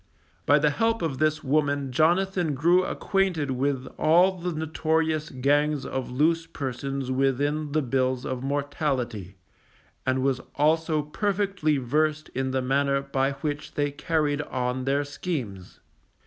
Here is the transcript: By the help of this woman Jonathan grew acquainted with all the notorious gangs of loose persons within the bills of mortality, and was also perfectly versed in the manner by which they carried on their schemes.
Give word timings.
By 0.47 0.57
the 0.57 0.71
help 0.71 1.03
of 1.03 1.19
this 1.19 1.43
woman 1.43 1.91
Jonathan 1.91 2.55
grew 2.55 2.83
acquainted 2.83 3.51
with 3.51 3.85
all 3.99 4.39
the 4.39 4.51
notorious 4.51 5.29
gangs 5.29 5.85
of 5.85 6.09
loose 6.09 6.47
persons 6.47 7.11
within 7.11 7.73
the 7.73 7.83
bills 7.83 8.25
of 8.25 8.41
mortality, 8.41 9.35
and 10.03 10.23
was 10.23 10.41
also 10.55 11.03
perfectly 11.03 11.77
versed 11.77 12.29
in 12.29 12.49
the 12.49 12.63
manner 12.63 12.99
by 13.03 13.33
which 13.33 13.75
they 13.75 13.91
carried 13.91 14.41
on 14.41 14.85
their 14.85 15.03
schemes. 15.03 15.81